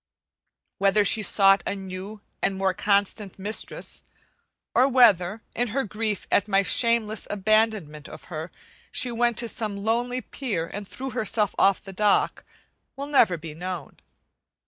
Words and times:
Whether 0.79 1.05
she 1.05 1.21
sought 1.21 1.61
a 1.67 1.75
new 1.75 2.21
and 2.41 2.57
more 2.57 2.73
constant 2.73 3.37
mistress, 3.37 4.03
or 4.73 4.87
whether, 4.87 5.43
in 5.55 5.67
her 5.67 5.83
grief 5.83 6.25
at 6.31 6.47
my 6.47 6.63
shameless 6.63 7.27
abandonment 7.29 8.09
of 8.09 8.23
her, 8.23 8.49
she 8.91 9.11
went 9.11 9.37
to 9.37 9.47
some 9.47 9.77
lonely 9.77 10.21
pier 10.21 10.65
and 10.73 10.87
threw 10.87 11.11
herself 11.11 11.53
off 11.59 11.83
the 11.83 11.93
dock, 11.93 12.43
will 12.95 13.05
never 13.05 13.37
be 13.37 13.53
known. 13.53 13.97